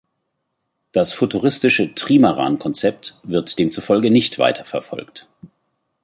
Das 0.93 1.13
futuristische 1.13 1.93
Trimaran-Konzept 1.93 3.19
wird 3.21 3.59
demzufolge 3.59 4.09
nicht 4.09 4.39
weiter 4.39 4.65
verfolgt. 4.65 5.27